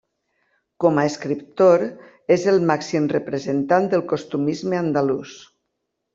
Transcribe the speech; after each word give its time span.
Com 0.83 0.95
a 1.01 1.03
escriptor 1.09 1.83
és 2.37 2.47
el 2.53 2.57
màxim 2.71 3.07
representant 3.13 3.87
del 3.93 4.05
costumisme 4.15 4.81
andalús. 4.87 5.37